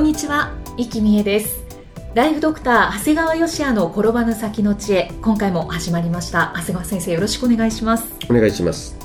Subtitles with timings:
[0.00, 1.60] んにちは、生きみえです。
[2.14, 6.54] ライフドクター長谷川芳也の転ばぬ先の知恵今回も始まりました。
[6.56, 8.06] 長谷川先生よろしくお願いします。
[8.30, 8.96] お願いします。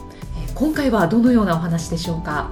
[0.55, 2.49] 今回はどのようなお話でしょうか？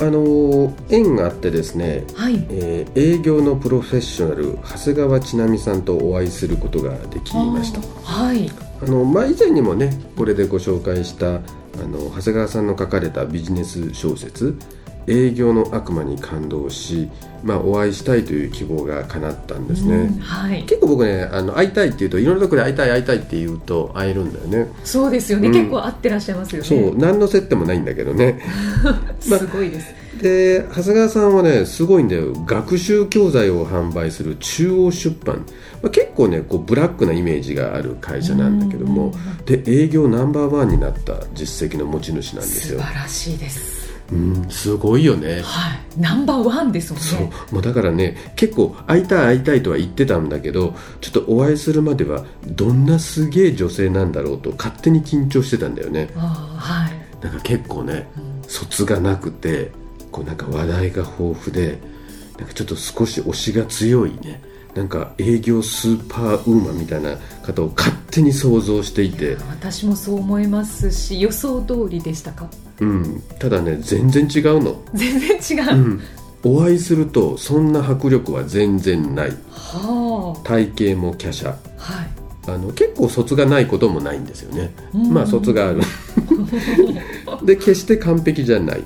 [0.00, 7.80] あの縁があってですね、はい、えー、営業のプロフェッショナル長谷川千奈美さんとお会いすることができました。
[8.02, 8.50] はい。
[8.82, 11.38] あの、まあ、以前にもねこれでご紹介したあ
[11.86, 14.58] の長谷川さんの書かれたビジネス小説
[15.06, 17.08] 営業の悪魔に感動し、
[17.42, 24.72] まあ、お会いしたいという希望が叶ったんですね、はい、結構僕ねあの会いたいっていうといろんなところで会いたい会いたいって言うと会えるんだよね。
[24.84, 26.68] そうですよね、うん、結構会ってらっしゃいますよね。
[26.68, 28.40] そう何の接点もないんだけどね。
[29.20, 32.32] すごいです、まで長谷川さんはねすごいんだよ。
[32.44, 35.36] 学習教材を販売する中央出版、
[35.82, 39.12] まあ、結構ねこうブラックなイメージがある会社なんだけども。
[39.44, 42.80] で営業ナンバーワンになった実績の持ち主なんですよ。
[42.80, 45.40] 素晴らしいですうん、すごいよね。
[45.42, 47.08] はい、ナンバーワンですもんね。
[47.08, 56.08] そう、もうだからね、結構会いたい会いたいとは言ってたんだけど、ちょっとお会いするまではどんなすげえ女性なんだろうと勝手に緊張してたんだよね。
[56.14, 57.24] はい。
[57.24, 59.72] なんか結構ね、うん、卒がなくて、
[60.12, 61.78] こうなんか話題が豊富で、
[62.38, 64.40] なんかちょっと少し推しが強いね。
[64.76, 73.22] なんか営業スーパーウーマンみたいな方を勝手に想像していて私もそう思いますし予想通りでしたかうん。
[73.38, 74.82] ただね全然違うの。
[74.94, 76.00] 全然違う、うん、
[76.44, 81.58] お会いするとそんな迫力は全然ない、はあ、体型も華奢、はい、
[82.46, 85.80] あの結構卒がないこともないんですよね、まあ卒がある。
[87.44, 88.84] で決して完璧じゃない。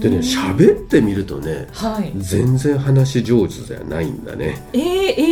[0.00, 4.60] でね喋ってみるとね、はい、全然話上手じゃないんだね。
[4.72, 4.80] えー、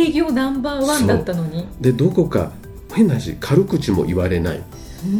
[0.09, 1.67] 営業ナンバーワンだったのに。
[1.81, 2.51] でどこか
[2.93, 4.61] 変な話軽口も言われない。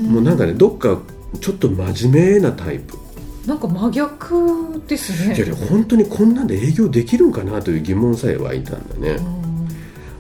[0.08, 0.98] もうなんかねどっか
[1.40, 2.98] ちょっと真面目なタイプ。
[3.46, 5.36] なんか真逆ですね。
[5.36, 9.20] いやいや本当にこんなんで営業できるんかなという疑問さえ湧いたんだね。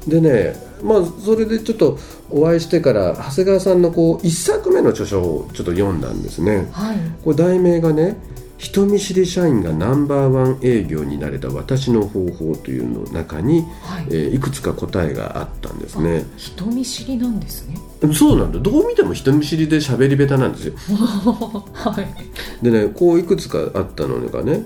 [0.07, 8.17] でねまあそれでちょっとお会いしてから長谷川さんのこう1作目の著書をちょっと読んだんですね、はい、これ題名がね
[8.57, 14.05] 人見知り社員がナンバーワン営業になれた私の方法というの中に、はい。
[14.09, 16.25] えー、いくつか答えがあったんですね。
[16.37, 17.77] 人見知りなんですね
[18.13, 18.59] そうなんだ。
[18.59, 20.73] どう見ても人見知りで喋り下手なんですよ。
[21.73, 22.63] はい。
[22.63, 24.63] でねこういくつかあったのがね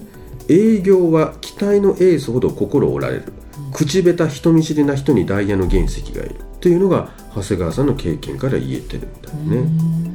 [0.50, 3.24] 営業は期待のエースほど心折られる、
[3.68, 6.36] うん、口下手人見知りな人にダイヤの原石がいる。
[6.60, 10.12] というのが長谷川さんの経験から言えてるんだよね。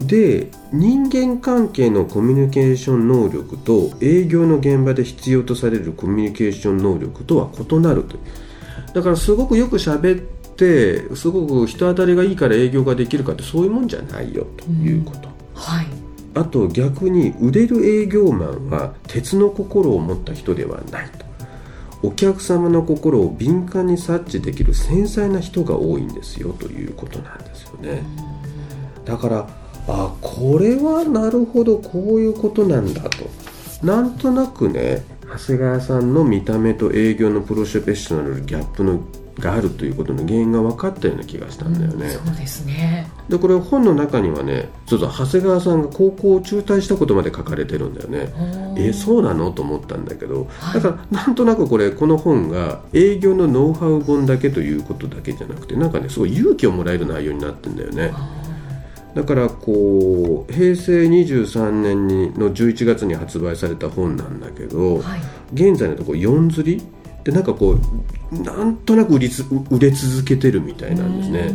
[0.00, 8.16] で人間関係のコミュニケーション能力と営業の現場で必要とされるコミュニケーション能力とは異なると
[8.94, 10.37] だからすごくよく喋って
[11.14, 15.86] すごく人当たりがいいから営業ができるかってそういうもんじゃないよということ、はい、
[16.34, 21.28] あと逆に売れる営業マンは鉄の心を持った人ではないと。
[22.00, 28.02] お客様の心を敏感に察知できる繊細な人が多いんですよということなんですよね。
[29.04, 29.48] だから
[29.88, 33.28] あこれはなるほどこういうことなんだと。
[33.82, 39.00] なんとなくね長谷川さんの見た目と営業のプロフェッショナルギャップの
[39.38, 42.06] があるということの原因が分かったような気がしたんだよね。
[42.06, 48.32] うん、そうですねでこれ本の中にはねそうそう長谷川さんが高校を中退したことまで書かれてるんだよね。
[48.76, 58.12] えそうなのと思ったんだけど、だからなんとなくこれこの本が営業のノウハウ本だけということだけじゃなくてなんかねすごい勇気をもらえる内容になってんだよね。
[59.14, 65.20] だからこう平成23年にの11月に発売された本なんだけど、はい、
[65.52, 66.82] 現在のところ4釣り
[67.28, 67.76] でなんかこ
[68.32, 71.52] うなんとなく売りつ売れ続けてるみたいなんですね。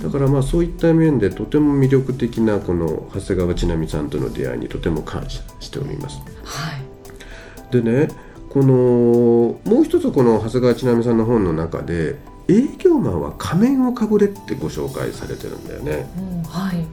[0.00, 8.10] だからまあそういった面でとても魅力的なこの長谷川千奈美さんとの出会いにとても感謝しております、はい、でね
[8.48, 12.16] このもう一つこの長谷川千奈美さんの本の中で
[12.46, 16.08] 営業マンは仮面をかぶれってご紹介されてるんだよね。
[16.16, 16.86] うん、はい、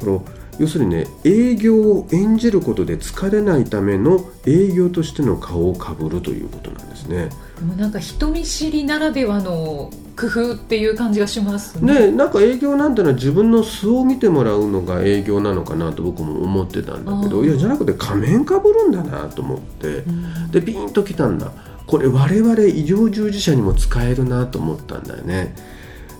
[0.00, 0.24] この
[0.58, 7.30] 要するにね営業を演じることで疲れないための営業としての顔をかぶるということなんですね。
[7.56, 12.08] でもなんか人見知りならではの工夫っていう感じがしますね。
[12.08, 21.52] ねなんか営業なんてのは自分の素を見てもらうのが営業なのかなと僕も思ってたんだけどいやじゃなくて仮面かぶるんだなと思って、うん、でピンときたんだ。
[21.86, 25.54] これ我々医療従事者にも使えるなと思ったんだよね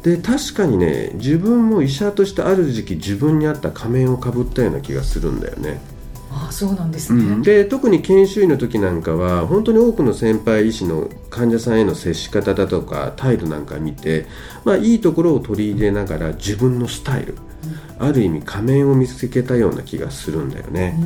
[0.05, 5.81] で確かにね自分も医者としてある時期自分に合った仮面をかぶったような気がするんだよね。
[6.31, 14.27] あそうなんですね、うん、で特に研修医の時なんかは本当に多くの先輩医師の患者さんへの接し方だとか態度なんか見て、
[14.65, 17.37] まあ、いいところを取り入れながら自分のスタイル、
[18.01, 20.99] うん、ある意味仮面を見つけたような気がするんだよね。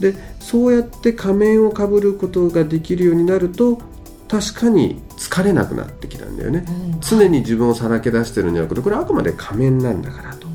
[0.00, 3.80] でそうやって仮面をかぶることができるようになると
[4.32, 10.48] 確かに疲れなくなってきたんだよね、うん、常に自分をさらけ出してるんじゃなくてこれはあくまで仮面なんだからと。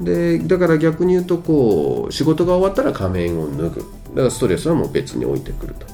[0.00, 3.80] でだから逆に言うとこう仕事が終わったら仮面を脱ぐ。
[4.10, 5.86] だからストレスはもう別に置いてくると。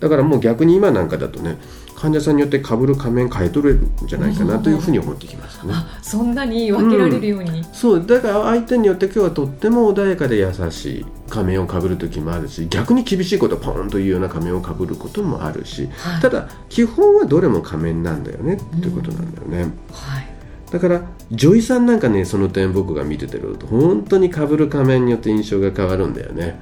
[0.00, 1.56] だからもう逆に今なんかだとね
[2.00, 5.74] 患者さんによってかぶる仮面変えとれるんじゃないかなというふうに思ってきましたね。
[6.00, 8.06] そんなに分けられるように、うん、そう。
[8.06, 19.62] だから相手によって今日はとっても穏やかで優しい仮面をかぶる時もあるし逆に厳しいことをポンというような仮面をかぶることもあるし、はい、ただ基本はどれも仮面なんだよねっていうことなんだよね。
[19.62, 20.29] うん、はい
[20.70, 21.02] だから
[21.32, 26.58] 女医さんなんかねその点僕が見ててると本当にかぶる仮面によって印象が変わるんだよね、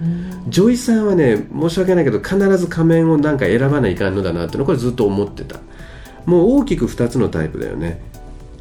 [0.49, 5.61] 女医さんはね申し訳ないけど必ず仮面をなんか選ばないかんのだなってのこれずっと思ってた。
[6.25, 8.03] もう大きく2つのタイプだよね。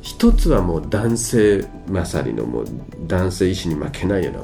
[0.02, 2.66] 一つはもう男性勝りのもう
[3.08, 4.40] 男性医師に負けないような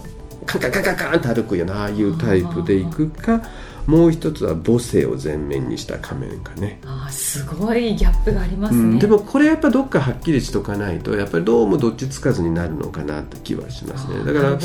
[0.45, 3.41] カンカンカンカンカンと歩くようなああいうタイプでいくか
[3.88, 6.80] もう一つは母性を前面にした仮面かね。
[6.85, 14.24] あすごいギャップがありますね、うん、でもこれやっぱどっかはっきりしとかないとやっぱりどうもどっちつかずになるのかなって気はしますね。
[14.24, 14.59] だから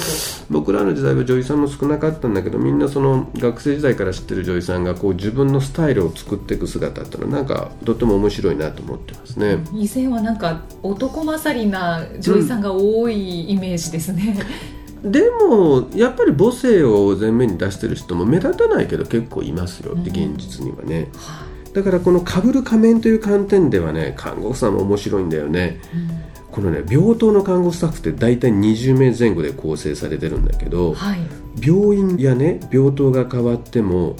[0.50, 9.58] 僕らの時代は女優さんも少なかったんだけどみんなその学生時代から知ってる女優さんがこう自分のスタイルを作っていく姿っていうのはなんかとっても面白いなと思ってますね。
[9.72, 14.36] 以前はなんか男勝りな女優さんが多いイメージですね、
[14.72, 21.08] うんでもやっぱり母性を前面に出してる人も目立たないけど結構いますよって現実にはね、
[21.66, 31.20] うん、だからこのかぶる仮面という観点ではね看護婦さんも面白いんだよね、うん、このね病棟の看護スタッフって大体20名前後で構成されてるんだけど、はい、
[31.64, 34.16] 病院やね病棟が変わっても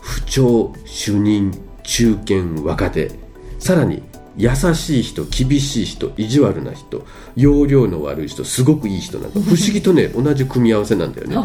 [0.00, 3.12] 不調主任中堅若手
[3.58, 4.02] さらに
[4.36, 7.04] 優しい人厳しい人意地悪な人
[7.36, 11.36] 容量の悪い人すごくいい人なんか不思議とね同じ組み合わせなんだよね。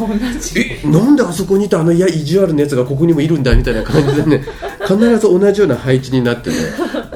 [0.58, 4.44] えなんであそこにいたあのいや意地悪なやつがここにもいるんだみたいな感じでね
[4.82, 6.56] 必ず同じような配置になってね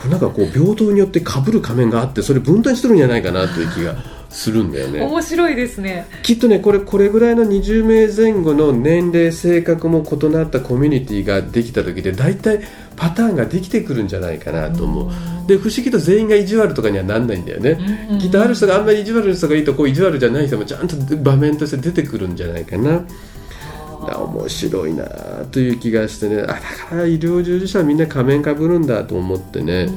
[0.09, 3.95] なんかこう平等によってかぶる仮面があってそれ分担してるんじゃないかなという気が
[4.33, 5.01] するんだよね。
[5.01, 6.07] 面白いですね。
[6.23, 12.61] きっとねこれこれぐらいの20名前後の年齢性格も異なったコミュニティができた時で大体
[12.95, 15.12] パターンができてくるんじゃないかなと思う。
[15.48, 23.04] で不思議と全員が意地悪とかにはなんないんだよね、きっとある人があんまり意地悪の人がいいとこう意地悪じゃない人もちゃんと場面として出てくるんじゃないかな。
[24.04, 25.06] 面白いな
[25.51, 26.42] という気がしてね。
[26.42, 29.88] あだから医療従事者はみんな仮面かぶるんだと思ってね、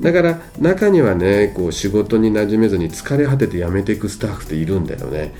[0.00, 5.34] だから中にはねこう仕事に馴染めずに疲れ果てて辞めていくスタッフっているんだよね、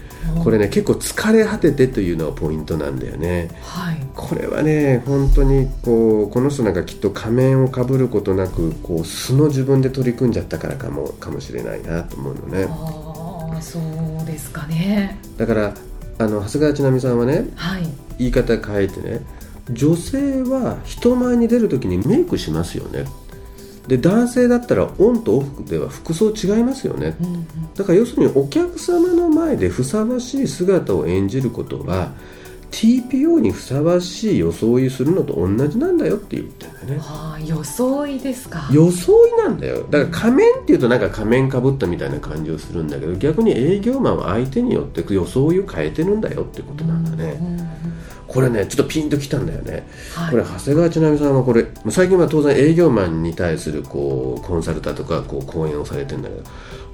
[0.44, 12.66] これね結構疲れ果ててというのがポイントなんだよね、はい、これはね本当にこうこの人なんかきっと仮面をかぶることなくこう素の自分で取り組んじゃったからかもかもしれないなと思うのね。
[12.68, 15.18] ああそうですかね。
[15.36, 15.74] だから
[16.18, 17.82] あの長谷川千奈美さんはね、はい、
[18.18, 19.20] 言い方変えてね
[19.70, 23.06] 女性は人前に出る時にメイクしますよね
[23.90, 32.12] で男性だったらオンとオフでは服装違いますよね、うんうん、だから要するにお客様の前でふさわしい姿を演じることは
[32.70, 36.98] TPO にふさわしい装いするのと同じなんだよって言ってるんだよね。
[37.00, 38.68] はあ、装いですか。
[38.70, 39.82] 装いなんだよ。
[39.90, 47.38] だから仮面っていうとなんか仮面かぶったみたいな感じをするんだけど逆に営業マンは相手によって装いを変えてるんだよってことなんだね。
[47.40, 47.70] うんうん
[48.30, 49.84] これねちょっとピンときたんだよね、
[50.14, 56.42] はい、これ長谷川千奈美さんはこれ最近は当然営業マンに対するこうコンサルタとかこう講演をされてるんだけど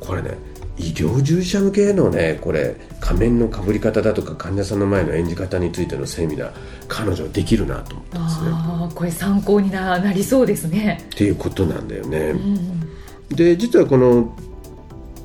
[0.00, 0.38] これね
[0.78, 6.52] 医療従事者向けのねこれ仮面のかぶり方だとか患者さんの前の演じ方についてのセミナー
[6.88, 8.48] 彼女はできるなと思ったんですね。
[8.52, 11.02] あこれ参考にななりそうですね。
[11.14, 14.34] っていうことなんだよね、うん、で実はこの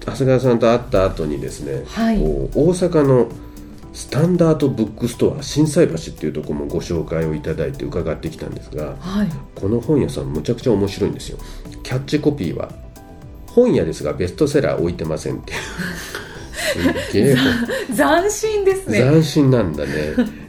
[0.05, 3.29] 長谷川さんと会った後にですね、はい、大阪の
[3.93, 11.37] スタンダードブックストア心斎橋っていうところもご紹介をいただいて伺ってきたんですが、はい、この本屋さんむちゃくちゃ面白いんですよ。
[11.83, 12.71] キャッチコピーは
[13.47, 15.59] 「本屋ですがベストセラー置いてません」っていう。
[17.11, 17.35] すげえ
[17.93, 18.99] 斬新ですね。
[18.99, 19.91] 斬新なんだね。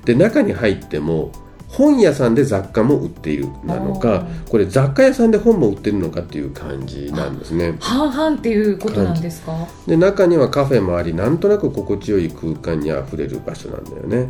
[0.04, 1.32] で中に入っても
[1.72, 7.76] 本屋さんで雑貨も売っているなのかこれ雑貨屋さんで本も売ってるのかっていう感じなんですね。
[7.80, 9.66] 半々っていうことなんですか？
[9.86, 14.28] で中にはカフェもありなんとなく心地よい空間にあふれる場所なんだよね。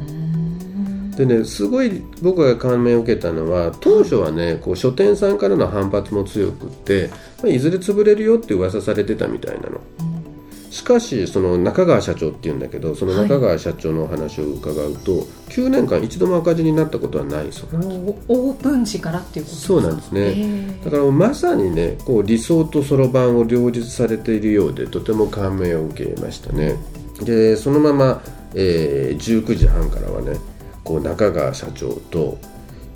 [1.17, 7.11] でねすごい僕が感銘を受けたのは当初はねこう書店さんからの反発も強くって、
[7.43, 9.81] まあ、いずれ潰れるよって噂されてたみたいなの。
[10.73, 17.79] しかしその中川社長っていうんだけどその中川社長のお話を伺うと、はい、9年間一度も赤字になったことはないそう。
[17.79, 20.79] なんですオープン時からっていうことそうなんですね。
[20.83, 26.77] だからまさにねこう理想とそろばんを両立されているようでとても感銘を受けましたね。
[27.21, 28.23] でそのまま、
[28.55, 30.39] えー、19時半からはね
[30.85, 32.39] こう中川社長と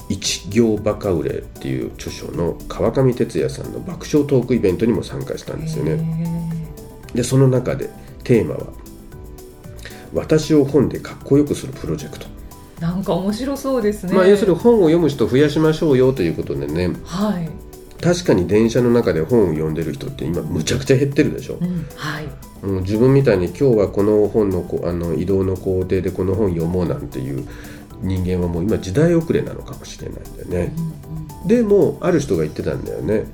[0.09, 6.46] 一行バカ売れっていう著書の川上哲也さんの爆笑トークイベントにも参加したんですよね。
[7.17, 7.91] でその中で
[8.23, 8.67] テーマは
[10.15, 12.27] 「私を本でかっこよくするプロジェクト」
[12.81, 17.49] なんか面白そうですね、まあ、要するに本を読む人増やしましょうよということでね、はい、
[18.03, 22.29] 確かに電車の中で本を読んでる人って今むちゃくちゃ減ってるでしょ、うん、はい、
[22.83, 27.47] 自分みたいに今日はこの本のあの移動の工程でこの本読もうなんていう
[28.03, 33.25] 人間はもう今時代遅れなのかもしれないんだよね、うんうん、でもある人が言ってたんだよね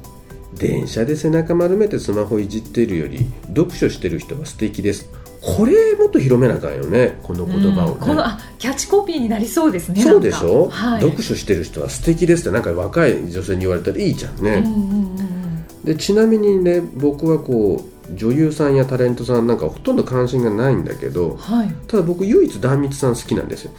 [0.54, 5.08] 電車で背中丸めてスマホいじってるより読書してる人は素敵です。
[5.42, 23.72] これもっと広めなあかんよねこの言葉を、ね、このあキャッチコピーになりそうですねそうでしょ、はい、読書してる人は素敵ですってなんか若い女性に言われたらいいじゃんね、うんうんうん、でちなみにね僕はこう女優さんやタレントさんなんかほとんど関心がないんだけど、はい、ただ僕唯一壇蜜さん好きなんですよ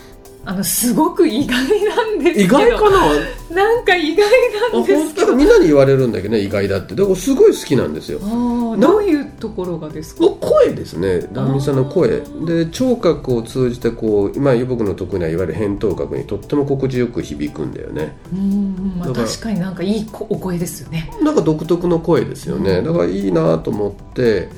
[0.45, 3.55] あのすごく意外なんです意外かな？
[3.55, 4.27] なんか意外
[4.73, 5.35] なんですけど。
[5.35, 6.95] みんなに言われるんだけどね意外だって。
[6.95, 8.19] だからすごい好きなんですよ。
[8.19, 10.25] どういうところがですか？
[10.41, 11.21] 声ですね。
[11.31, 12.21] 壇蜜さんの声。
[12.45, 18.17] で聴覚を通じてこう今僕の得意ないわゆる扁桃核にとっても心地よく響くんだよね。
[18.33, 21.09] うん、まあ、確かになんかいいお声ですよね。
[21.23, 22.81] なんか独特の声ですよね。
[22.81, 24.49] だからいいなと思って。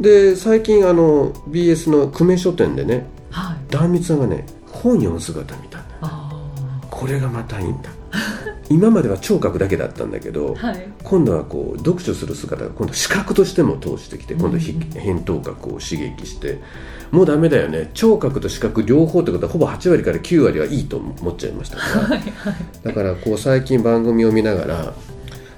[0.00, 3.06] で最近あの BS の久米書店でね
[3.70, 4.44] 壇蜜さんがね
[4.84, 5.96] 本読む姿見たんだ。
[6.90, 7.90] これがまたいいんだ。
[8.68, 16.60] 今までは聴覚だけだったんだけど、はい、今度はこう読書する姿が今度視覚としても通してきて今度扁桃核を刺激して
[17.10, 17.90] もうダメだよね。
[17.94, 21.78] 聴覚と視覚両方ってことはほぼ8割から9割はいいと思っちゃいました。
[21.78, 24.94] から、はいはい、だからこう最近番組を見ながら、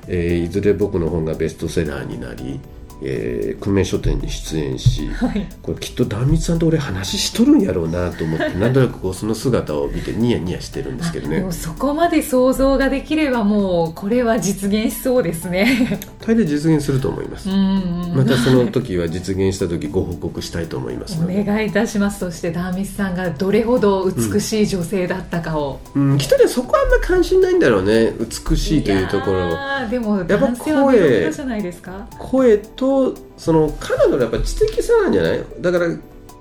[0.06, 2.60] えー、いずれ僕の本がベストセラーになり
[3.02, 11.44] えー、久米書店に出演し、はい、これきっと壇蜜さんと俺話しとるんやろうなと思って なんとなくこうその姿を見てニヤニヤしてるんですけどね。
[11.50, 17.48] そこまで想像ができればもうこれは実現しそうですね大抵実現すると思います。
[17.48, 28.12] またその時は実現した時ご報告したいと思いますお願いいたしますそして壇蜜さんがどれほど美しい女性だったかを、うん、うん、きっとねそこはあんま関心ないんだろうね。
[28.18, 29.50] 美しいというところ
[29.88, 32.08] でもやっぱ声じゃないですか？
[32.18, 35.44] 声ととその彼女のやっぱ知的さなんじゃない？
[35.60, 35.86] だから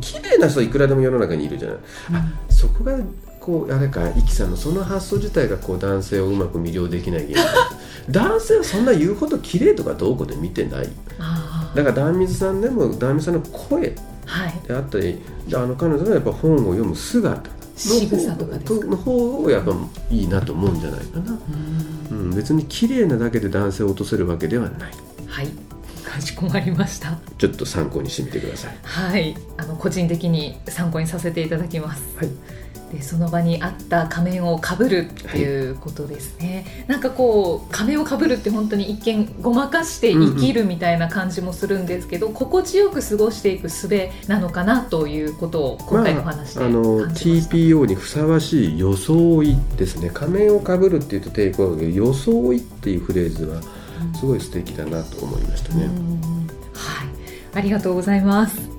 [0.01, 2.97] 綺麗な人いくらでも世の中にいるじゃない、うん、あそこが
[3.39, 7.47] こうあれかイキさんのその発想自体がこう男性をうまく魅了できない原因。
[8.09, 10.89] 男性はそんな言うほど綺麗とかどうこうで見てない。
[11.75, 13.95] だから壇蜜さんでも壇蜜さんの声。
[14.67, 17.49] であったり、はい、あの彼女のやっぱ本を読む姿。
[17.75, 19.75] 仕草とかの方をやっぱ
[20.09, 21.37] いいなと思うんじゃないかな、
[22.09, 24.91] うん、別に綺麗なだけで男性を落とせるわけではない。
[25.27, 25.64] はい
[26.05, 27.17] かしこまりました。
[27.37, 28.77] ちょっと参考にしてみてください。
[28.83, 29.35] はい。
[29.57, 32.03] あの個人的に参考にさせていただきます。
[32.17, 32.29] はい。
[32.91, 42.31] でその場にあった仮面をかぶるっていうことですね、はい、なんかこう仮面をかぶるって本当に一見ごまかして生きるみたいな感じもするんですけど、うん。
[42.33, 43.89] うん、心地よく過ごしていく術
[44.27, 53.61] なのかなということを今回の話で、まあ、あの TPO にふさわしい装いですね仮面をかぶるっていうと抵抗があるけど装いっていうフレーズは
[54.17, 55.85] すごい素敵だなと思いましたね。
[56.73, 57.07] はい、
[57.53, 58.69] ありがとうございます。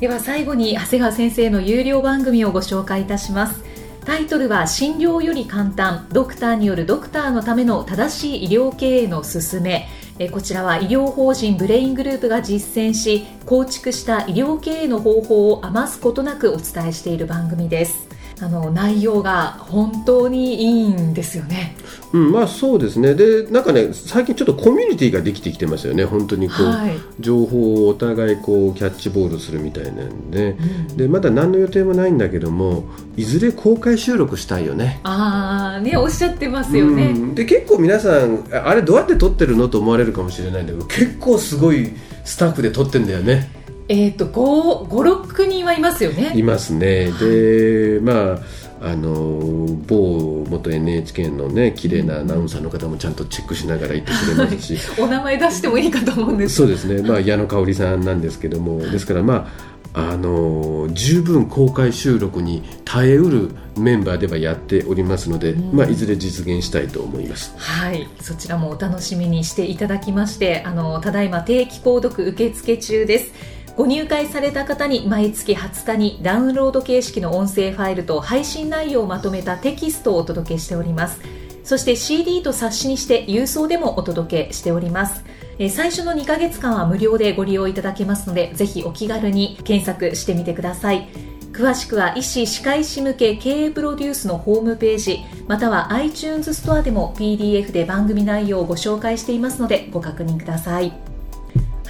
[0.00, 3.70] では最後に長谷川先生の有料番組をご紹介いたします。
[4.04, 9.88] タイトルは診療より簡単ドクターによるドクターのための正しい医療経営の勧め
[10.32, 18.08] こちらは医療法人ブレイングループが実践し構築した医療経営の方法を余すことなくお伝えしている番組です
[18.42, 21.76] あの内容が本当にいいんですよね。
[22.12, 23.14] うん、まあそうですね。
[23.14, 26.04] で、なんかね、最近ちょっとコミュニティができてきてますよね。
[26.04, 32.84] 本当にこう、はい、情報をお互いこうキャッチボールするみたいなんで、うん、でまだ何の予定もないんだけども、
[33.16, 35.00] いずれ公開収録したいよね。
[35.04, 37.10] ああ、ねおっしゃってますよね。
[37.10, 41.92] うん、で結構皆さんあれどうやって撮ってるのと思われるかもしれないんだけど、結構すごい
[42.24, 43.60] スタッフで撮ってんだよね。
[43.92, 46.32] えーと、と56人はいますよね。
[46.34, 48.38] いますね、でまあ
[48.82, 56.56] あの某元 NHK のね綺麗なアナウンサーの方もちゃんとチェックしながら言ってくれますし、 お名前出してもいいかと思うんです。
[56.56, 58.80] そうですね、まあ、矢野香織さんなんですけども。
[58.80, 67.52] ですからまああの十分公開収録に耐えうるメンバーではやっておりますので、まあ、いずれ実現したいと思います。
[67.56, 68.08] はい。
[68.20, 73.32] そちらもお楽しみにしていただきましてあのただいま定期購読受付中です
[73.76, 81.20] ご入会された方に毎月20日にダウンロード形式の音声ファイルと配信内容をまとめたテキストをお届けしております。
[81.64, 85.24] そして CD と冊子にして郵送でもお届けしております。
[85.70, 91.08] 最初の2ヶ月間は無料でご利用いただけますのでぜひお気軽に検索してみてください。
[91.52, 101.09] 詳しくは医師・歯科医師向け経営プロデュースのホームページまたは iTunes ストアでも PDF で番組内容をご紹介していますのでご確認ください。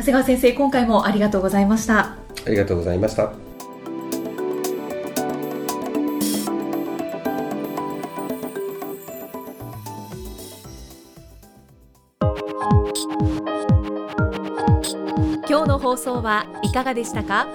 [0.00, 1.98] 長谷川先生今回もありがとうございました。
[1.98, 3.32] ありがとうございました。
[15.46, 17.46] 今日の放送はいかがでしたか？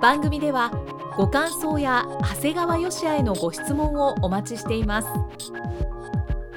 [0.00, 0.70] 番組では
[1.18, 5.08] ご感想や長谷川よしあへのご質問をお待ちしています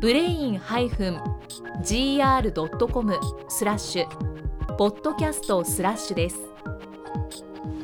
[0.00, 0.58] ブレイン
[1.82, 3.14] -gr.com
[3.48, 6.38] スラッシュポッドキャストスラッシュです。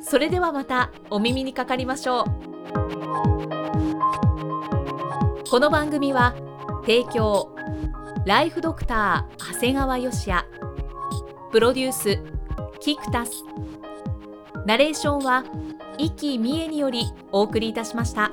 [0.00, 2.24] それではまたお耳にかかりましょう。
[5.50, 6.36] この番組は
[6.82, 7.52] 提供
[8.24, 10.46] ライフドクター長谷川芳也。
[11.50, 12.20] プロデュース
[12.78, 13.32] キクタス。
[14.66, 15.42] ナレーションは
[15.98, 18.30] 生きみえによりお送りいたしました。